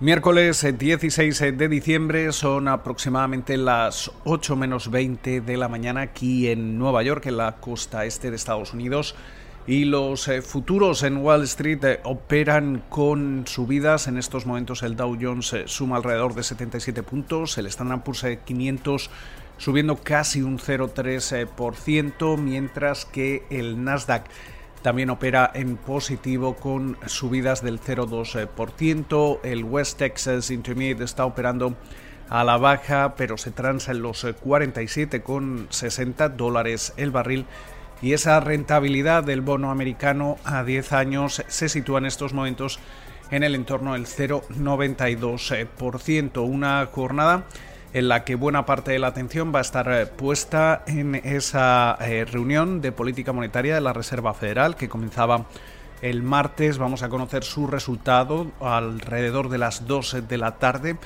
Miércoles 0.00 0.66
16 0.78 1.58
de 1.58 1.68
diciembre 1.68 2.32
son 2.32 2.68
aproximadamente 2.68 3.58
las 3.58 4.10
8 4.24 4.56
menos 4.56 4.90
20 4.90 5.42
de 5.42 5.56
la 5.58 5.68
mañana 5.68 6.00
aquí 6.00 6.48
en 6.48 6.78
Nueva 6.78 7.02
York, 7.02 7.26
en 7.26 7.36
la 7.36 7.56
costa 7.56 8.06
este 8.06 8.30
de 8.30 8.36
Estados 8.36 8.72
Unidos. 8.72 9.14
Y 9.66 9.84
los 9.84 10.26
eh, 10.28 10.40
futuros 10.40 11.02
en 11.02 11.18
Wall 11.18 11.42
Street 11.42 11.84
eh, 11.84 12.00
operan 12.04 12.82
con 12.88 13.44
subidas. 13.46 14.08
En 14.08 14.16
estos 14.16 14.46
momentos 14.46 14.82
el 14.82 14.96
Dow 14.96 15.18
Jones 15.20 15.52
eh, 15.52 15.64
suma 15.66 15.96
alrededor 15.96 16.34
de 16.34 16.44
77 16.44 17.02
puntos, 17.02 17.58
el 17.58 17.66
Standard 17.66 18.00
Poor's 18.00 18.24
500 18.42 19.10
subiendo 19.58 19.96
casi 19.96 20.40
un 20.40 20.58
0,3%, 20.58 22.38
mientras 22.38 23.04
que 23.04 23.44
el 23.50 23.84
Nasdaq 23.84 24.24
también 24.82 25.10
opera 25.10 25.50
en 25.54 25.76
positivo 25.76 26.56
con 26.56 26.96
subidas 27.06 27.62
del 27.62 27.80
0,2%. 27.80 29.38
El 29.42 29.64
West 29.64 29.98
Texas 29.98 30.50
Intermediate 30.50 31.04
está 31.04 31.26
operando 31.26 31.76
a 32.28 32.42
la 32.44 32.56
baja, 32.56 33.14
pero 33.16 33.36
se 33.36 33.50
transa 33.50 33.90
en 33.92 34.00
los 34.02 34.24
47,60 34.24 36.36
dólares 36.36 36.94
el 36.96 37.10
barril. 37.10 37.44
Y 38.02 38.14
esa 38.14 38.40
rentabilidad 38.40 39.24
del 39.24 39.42
bono 39.42 39.70
americano 39.70 40.38
a 40.44 40.64
10 40.64 40.94
años 40.94 41.44
se 41.48 41.68
sitúa 41.68 41.98
en 41.98 42.06
estos 42.06 42.32
momentos 42.32 42.80
en 43.30 43.42
el 43.42 43.54
entorno 43.54 43.92
del 43.92 44.06
0,92%. 44.06 46.42
Una 46.42 46.86
jornada 46.86 47.44
en 47.92 48.08
la 48.08 48.24
que 48.24 48.34
buena 48.34 48.66
parte 48.66 48.92
de 48.92 48.98
la 48.98 49.08
atención 49.08 49.52
va 49.54 49.58
a 49.58 49.62
estar 49.62 49.90
eh, 49.90 50.06
puesta 50.06 50.82
en 50.86 51.14
esa 51.16 51.96
eh, 52.00 52.24
reunión 52.24 52.80
de 52.80 52.92
política 52.92 53.32
monetaria 53.32 53.74
de 53.74 53.80
la 53.80 53.92
Reserva 53.92 54.34
Federal 54.34 54.76
que 54.76 54.88
comenzaba 54.88 55.46
el 56.02 56.22
martes. 56.22 56.78
Vamos 56.78 57.02
a 57.02 57.08
conocer 57.08 57.44
su 57.44 57.66
resultado 57.66 58.50
alrededor 58.60 59.48
de 59.48 59.58
las 59.58 59.86
2 59.86 60.28
de 60.28 60.38
la 60.38 60.58
tarde 60.58 60.96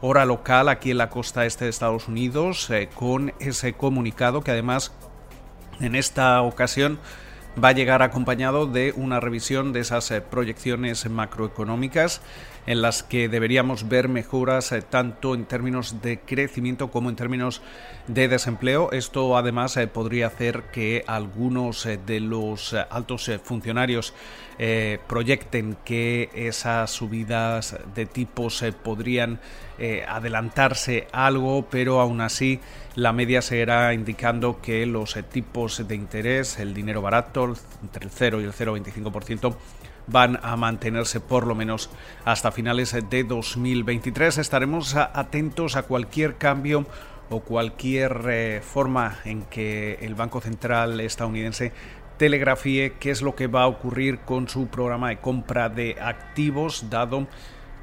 hora 0.00 0.26
local 0.26 0.68
aquí 0.68 0.90
en 0.90 0.98
la 0.98 1.08
costa 1.08 1.46
este 1.46 1.64
de 1.64 1.70
Estados 1.70 2.08
Unidos 2.08 2.68
eh, 2.68 2.90
con 2.94 3.32
ese 3.40 3.72
comunicado 3.72 4.42
que 4.42 4.50
además 4.50 4.92
en 5.80 5.94
esta 5.94 6.42
ocasión 6.42 6.98
va 7.62 7.68
a 7.68 7.72
llegar 7.72 8.02
acompañado 8.02 8.66
de 8.66 8.92
una 8.96 9.20
revisión 9.20 9.72
de 9.72 9.80
esas 9.80 10.12
proyecciones 10.30 11.08
macroeconómicas 11.08 12.20
en 12.66 12.82
las 12.82 13.02
que 13.02 13.28
deberíamos 13.28 13.88
ver 13.88 14.08
mejoras 14.08 14.72
eh, 14.72 14.82
tanto 14.82 15.34
en 15.34 15.44
términos 15.44 16.00
de 16.02 16.20
crecimiento 16.20 16.90
como 16.90 17.10
en 17.10 17.16
términos 17.16 17.62
de 18.06 18.28
desempleo. 18.28 18.90
Esto 18.92 19.36
además 19.36 19.76
eh, 19.76 19.86
podría 19.86 20.28
hacer 20.28 20.64
que 20.72 21.04
algunos 21.06 21.84
eh, 21.86 21.98
de 22.04 22.20
los 22.20 22.74
altos 22.90 23.30
funcionarios 23.42 24.14
proyecten 25.08 25.76
que 25.84 26.30
esas 26.32 26.88
subidas 26.92 27.76
de 27.92 28.06
tipos 28.06 28.64
podrían 28.84 29.40
adelantarse 30.06 31.08
algo, 31.10 31.66
pero 31.68 32.00
aún 32.00 32.20
así 32.20 32.60
la 32.94 33.12
media 33.12 33.42
seguirá 33.42 33.92
indicando 33.92 34.60
que 34.60 34.86
los 34.86 35.16
tipos 35.30 35.86
de 35.86 35.94
interés, 35.94 36.58
el 36.58 36.74
dinero 36.74 37.02
barato, 37.02 37.54
entre 37.82 38.04
el 38.04 38.10
0 38.10 38.40
y 38.40 38.44
el 38.44 38.52
0,25%, 38.52 39.54
van 40.06 40.38
a 40.42 40.56
mantenerse 40.56 41.20
por 41.20 41.46
lo 41.46 41.54
menos 41.54 41.90
hasta 42.24 42.52
finales 42.52 42.94
de 43.10 43.24
2023. 43.24 44.38
Estaremos 44.38 44.94
atentos 44.96 45.76
a 45.76 45.82
cualquier 45.84 46.36
cambio 46.36 46.86
o 47.30 47.40
cualquier 47.40 48.20
eh, 48.28 48.60
forma 48.62 49.18
en 49.24 49.42
que 49.42 49.98
el 50.02 50.14
Banco 50.14 50.40
Central 50.40 51.00
estadounidense 51.00 51.72
telegrafíe 52.18 52.92
qué 53.00 53.10
es 53.10 53.22
lo 53.22 53.34
que 53.34 53.46
va 53.48 53.62
a 53.62 53.66
ocurrir 53.66 54.20
con 54.20 54.48
su 54.48 54.68
programa 54.68 55.08
de 55.08 55.18
compra 55.18 55.68
de 55.68 55.96
activos, 56.00 56.90
dado 56.90 57.26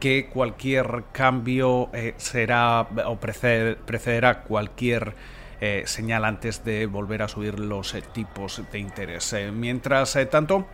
que 0.00 0.26
cualquier 0.26 1.04
cambio 1.12 1.90
eh, 1.92 2.14
será 2.16 2.86
o 3.06 3.16
precederá 3.16 4.42
cualquier 4.42 5.14
eh, 5.60 5.82
señal 5.86 6.24
antes 6.24 6.64
de 6.64 6.86
volver 6.86 7.22
a 7.22 7.28
subir 7.28 7.58
los 7.58 7.94
tipos 8.12 8.62
de 8.70 8.78
interés. 8.78 9.34
mientras 9.52 10.18
tanto, 10.30 10.66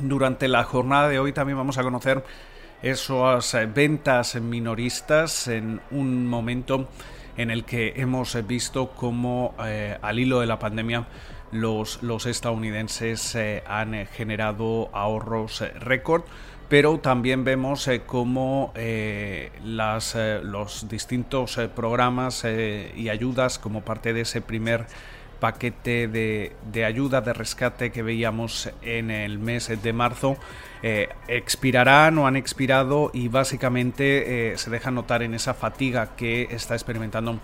durante 0.00 0.48
la 0.48 0.64
jornada 0.64 1.08
de 1.08 1.18
hoy 1.18 1.32
también 1.32 1.58
vamos 1.58 1.78
a 1.78 1.82
conocer 1.82 2.22
esas 2.82 3.54
eh, 3.54 3.66
ventas 3.66 4.34
minoristas 4.36 5.48
en 5.48 5.80
un 5.90 6.26
momento 6.26 6.88
en 7.36 7.50
el 7.50 7.64
que 7.64 7.94
hemos 7.96 8.36
visto 8.46 8.90
cómo 8.90 9.54
eh, 9.64 9.98
al 10.02 10.18
hilo 10.18 10.40
de 10.40 10.46
la 10.46 10.58
pandemia 10.58 11.06
los, 11.52 12.02
los 12.02 12.26
estadounidenses 12.26 13.34
eh, 13.34 13.62
han 13.66 14.06
generado 14.06 14.90
ahorros 14.92 15.62
récord, 15.80 16.24
pero 16.68 16.98
también 16.98 17.44
vemos 17.44 17.88
cómo 18.06 18.72
las, 19.64 20.16
los 20.42 20.88
distintos 20.88 21.60
programas 21.76 22.44
y 22.44 23.08
ayudas 23.08 23.60
como 23.60 23.82
parte 23.82 24.12
de 24.12 24.22
ese 24.22 24.40
primer 24.40 24.86
paquete 25.40 26.08
de, 26.08 26.84
ayuda 26.84 27.20
de 27.20 27.32
rescate 27.32 27.90
que 27.90 28.02
veíamos 28.02 28.70
en 28.82 29.10
el 29.10 29.38
mes 29.38 29.70
de 29.82 29.92
marzo 29.92 30.36
eh, 30.82 31.08
expirarán 31.28 32.18
o 32.18 32.26
han 32.26 32.36
expirado 32.36 33.10
y 33.12 33.28
básicamente 33.28 34.52
eh, 34.52 34.58
se 34.58 34.70
deja 34.70 34.90
notar 34.90 35.22
en 35.22 35.34
esa 35.34 35.54
fatiga 35.54 36.14
que 36.16 36.48
está 36.50 36.74
experimentando 36.74 37.40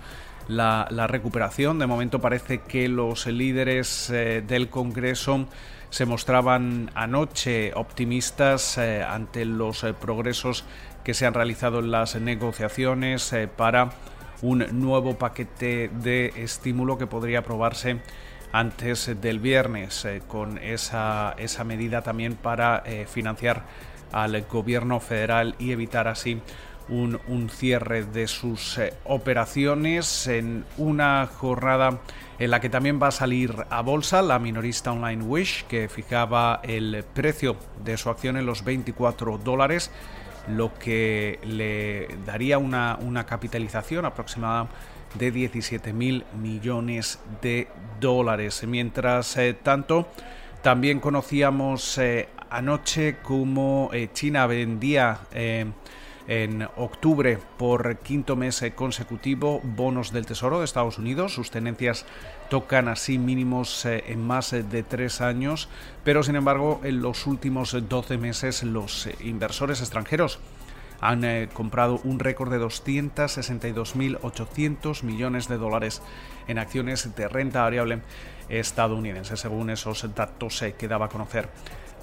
la, 0.48 0.86
recuperación. 1.08 1.78
De 1.78 1.86
momento 1.86 2.20
parece 2.20 2.60
que 2.60 2.88
los 2.88 3.26
líderes 3.26 4.10
eh, 4.10 4.42
del 4.46 4.68
Congreso 4.68 5.46
se 5.90 6.06
mostraban 6.06 6.90
anoche 6.94 7.72
optimistas 7.74 8.78
ante 8.78 9.44
los 9.44 9.84
progresos 10.00 10.64
que 11.04 11.12
se 11.12 11.26
han 11.26 11.34
realizado 11.34 11.80
en 11.80 11.90
las 11.90 12.16
negociaciones 12.16 13.34
para 13.56 13.90
un 14.42 14.66
nuevo 14.72 15.16
paquete 15.16 15.88
de 15.88 16.32
estímulo 16.36 16.98
que 16.98 17.06
podría 17.06 17.40
aprobarse 17.40 18.00
antes 18.52 19.10
del 19.20 19.38
viernes, 19.38 20.04
eh, 20.04 20.22
con 20.26 20.58
esa, 20.58 21.34
esa, 21.38 21.64
medida 21.64 22.02
también 22.02 22.34
para 22.34 22.82
eh, 22.84 23.06
financiar 23.08 23.64
al 24.12 24.42
gobierno 24.42 25.00
federal 25.00 25.54
y 25.58 25.72
evitar 25.72 26.06
así 26.06 26.42
un, 26.88 27.18
un 27.28 27.48
cierre 27.48 28.04
de 28.04 28.26
sus 28.28 28.76
eh, 28.76 28.92
operaciones 29.04 30.26
en 30.26 30.66
una 30.76 31.26
jornada 31.26 32.00
en 32.38 32.50
la 32.50 32.60
que 32.60 32.68
también 32.68 33.00
va 33.02 33.08
a 33.08 33.12
salir 33.12 33.54
a 33.70 33.80
bolsa 33.80 34.20
la 34.20 34.38
minorista 34.38 34.92
online 34.92 35.22
Wish, 35.22 35.64
que 35.64 35.88
fijaba 35.88 36.60
el 36.64 37.04
precio 37.14 37.56
de 37.82 37.96
su 37.96 38.10
acción 38.10 38.36
en 38.36 38.44
los 38.44 38.64
24 38.64 39.38
dólares 39.38 39.90
lo 40.48 40.74
que 40.74 41.38
le 41.44 42.08
daría 42.26 42.58
una, 42.58 43.26
capitalización 43.26 44.04
aproximada 44.04 44.68
de 45.14 45.30
17 45.30 45.92
mil 45.92 46.24
millones 46.40 47.18
de 47.40 47.68
dólares. 48.00 48.64
Mientras 48.66 49.36
eh, 49.36 49.54
tanto, 49.54 50.08
también 50.62 51.00
conocíamos 51.00 51.98
eh, 51.98 52.28
anoche 52.50 53.16
cómo 53.22 53.90
eh, 53.92 54.08
China 54.12 54.46
vendía 54.46 55.18
en 56.28 56.68
octubre 56.76 57.38
por 57.58 57.98
quinto 57.98 58.36
mes 58.36 58.64
consecutivo 58.74 59.60
bonos 59.62 60.12
del 60.12 60.26
Tesoro 60.26 60.58
de 60.58 60.64
Estados 60.64 60.98
Unidos. 60.98 61.34
Sus 61.34 61.50
tenencias 61.50 62.06
tocan 62.48 62.88
así 62.88 63.18
mínimos 63.18 63.84
eh, 63.84 64.04
en 64.08 64.26
más 64.26 64.50
de 64.50 64.82
tres 64.82 65.20
años, 65.20 65.68
pero 66.04 66.22
sin 66.22 66.36
embargo 66.36 66.80
en 66.84 67.02
los 67.02 67.26
últimos 67.26 67.76
12 67.88 68.16
meses 68.18 68.62
los 68.62 69.06
eh, 69.06 69.16
inversores 69.20 69.80
extranjeros 69.80 70.38
han 71.00 71.24
eh, 71.24 71.48
comprado 71.52 72.00
un 72.04 72.20
récord 72.20 72.52
de 72.52 72.60
262.800 72.60 75.02
millones 75.02 75.48
de 75.48 75.56
dólares 75.56 76.00
en 76.46 76.58
acciones 76.58 77.16
de 77.16 77.28
renta 77.28 77.62
variable 77.62 78.02
estadounidense, 78.48 79.36
según 79.36 79.70
esos 79.70 80.14
datos 80.14 80.64
que 80.78 80.86
daba 80.86 81.06
a 81.06 81.08
conocer 81.08 81.48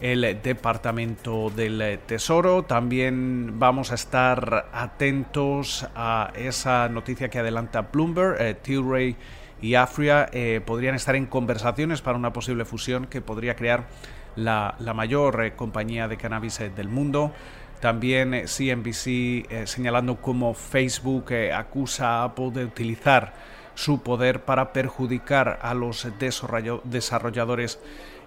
el 0.02 0.40
Departamento 0.42 1.50
del 1.50 2.00
Tesoro. 2.06 2.64
También 2.64 3.60
vamos 3.60 3.92
a 3.92 3.96
estar 3.96 4.70
atentos 4.72 5.88
a 5.96 6.32
esa 6.36 6.88
noticia 6.90 7.30
que 7.30 7.40
adelanta 7.40 7.82
Bloomberg. 7.82 8.42
Eh, 8.42 8.54
Tilray 8.56 9.16
y 9.62 9.76
Afria 9.76 10.30
eh, 10.32 10.62
podrían 10.66 10.96
estar 10.96 11.16
en 11.16 11.26
conversaciones 11.26 12.02
para 12.02 12.18
una 12.18 12.32
posible 12.32 12.66
fusión 12.66 13.08
que 13.08 13.22
podría 13.22 13.56
crear 13.56 13.88
la, 14.36 14.76
mayor 14.96 15.44
eh, 15.44 15.54
compañía 15.56 16.08
de 16.08 16.18
cannabis 16.18 16.60
del 16.60 16.88
mundo. 16.88 17.34
También 17.82 18.44
CNBC 18.46 19.66
señalando 19.66 20.18
cómo 20.18 20.54
Facebook 20.54 21.34
acusa 21.56 22.20
a 22.20 22.24
Apple 22.26 22.52
de 22.52 22.66
utilizar 22.66 23.34
su 23.74 24.04
poder 24.04 24.44
para 24.44 24.74
perjudicar 24.74 25.60
a 25.62 25.74
los 25.74 26.06
desarrolladores 26.20 27.80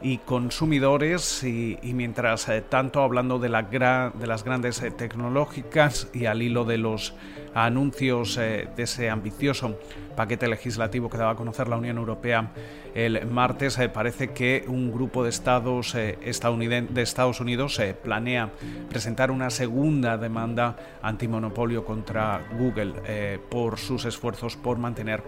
y 0.02 0.19
consumidores 0.19 1.44
y, 1.44 1.78
mientras 1.82 2.49
eh, 2.49 2.62
tanto 2.62 3.02
hablando 3.02 3.38
de, 3.38 3.49
la 3.49 3.62
de 3.62 4.26
las 4.26 4.44
grandes 4.44 4.82
eh, 4.82 4.90
tecnológicas 4.90 6.08
y 6.12 6.26
al 6.26 6.43
hilo 6.43 6.64
de 6.64 6.78
los 6.78 7.14
anuncios 7.54 8.37
eh, 8.38 8.69
de 8.76 8.82
ese 8.82 9.10
ambicioso 9.10 9.78
paquete 10.16 10.49
legislativo 10.49 11.08
que 11.08 11.19
daba 11.19 11.32
a 11.32 11.37
conocer 11.37 11.69
la 11.69 11.76
Unión 11.76 11.96
Europea 11.96 12.52
el 12.94 13.26
martes, 13.26 13.78
parece 13.94 14.32
que 14.32 14.66
un 14.69 14.93
grupo 14.93 15.25
de 15.25 15.31
estados, 15.31 15.94
de 15.94 17.02
Estados 17.02 17.40
Unidos 17.40 17.81
planea 18.02 18.50
presentar 18.90 19.31
una 19.31 19.48
segunda 19.48 20.19
demanda 20.19 20.76
antimonopolio 21.00 21.87
contra 21.87 22.46
Google 22.58 23.38
por 23.48 23.78
sus 23.78 24.05
esfuerzos 24.05 24.56
por 24.56 24.76
mantener 24.76 25.22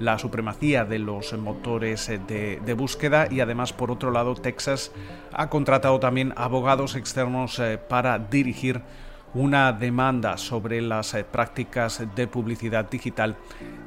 la 0.00 0.18
supremacía 0.18 0.84
de 0.84 0.98
los 0.98 1.32
motores 1.34 2.08
de, 2.08 2.60
de 2.60 2.74
búsqueda 2.74 3.28
y 3.30 3.38
además 3.38 3.72
por 3.72 3.92
otro 3.92 4.10
lado, 4.14 4.34
Texas 4.34 4.92
ha 5.32 5.50
contratado 5.50 6.00
también 6.00 6.32
abogados 6.36 6.96
externos 6.96 7.58
eh, 7.58 7.78
para 7.78 8.18
dirigir 8.18 8.80
una 9.34 9.72
demanda 9.72 10.38
sobre 10.38 10.80
las 10.80 11.12
eh, 11.14 11.24
prácticas 11.24 12.02
de 12.14 12.26
publicidad 12.26 12.88
digital 12.88 13.36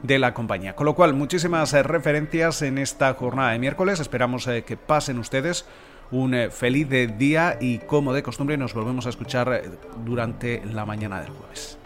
de 0.04 0.20
la 0.20 0.34
compañía. 0.34 0.76
Con 0.76 0.86
lo 0.86 0.94
cual, 0.94 1.14
muchísimas 1.14 1.74
eh, 1.74 1.84
referencias 1.84 2.62
en 2.62 2.78
esta 2.78 3.14
jornada 3.14 3.52
de 3.52 3.60
miércoles. 3.60 4.00
Esperamos 4.00 4.46
que 4.46 4.78
pasen 4.78 5.18
ustedes 5.20 5.66
un 6.12 6.36
feliz 6.52 6.88
día 7.18 7.58
y 7.60 7.80
como 7.80 8.14
de 8.14 8.24
costumbre 8.24 8.58
nos 8.58 8.74
volvemos 8.74 9.06
a 9.08 9.10
escuchar 9.10 9.62
durante 10.06 10.64
la 10.66 10.86
mañana 10.86 11.20
del 11.22 11.32
jueves. 11.32 11.78